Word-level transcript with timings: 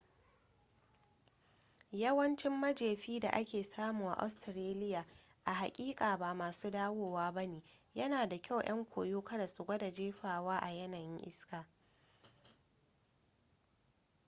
yawancin 1.91 2.51
majefi 2.51 3.19
da 3.19 3.29
ake 3.33 3.63
samu 3.63 4.09
a 4.09 4.13
australia 4.21 5.05
a 5.45 5.53
haƙiƙa 5.53 6.17
ba 6.17 6.33
masu 6.33 6.71
dawowa 6.71 7.31
ba 7.31 7.45
ne 7.47 7.61
yana 7.93 8.27
da 8.29 8.39
kyau 8.41 8.61
'yan 8.61 8.85
koyo 8.85 9.21
kada 9.23 9.47
su 9.47 9.63
gwada 9.63 9.91
jefawa 9.91 10.57
a 10.59 10.69
yanayin 10.71 11.17
iska 11.25 11.65